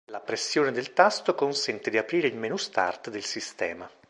La 0.09 0.19
pressione 0.19 0.71
del 0.71 0.93
tasto 0.93 1.35
consente 1.35 1.91
di 1.91 1.97
aprire 1.99 2.27
il 2.27 2.35
menu 2.35 2.57
Start 2.57 3.11
del 3.11 3.23
sistema. 3.23 3.87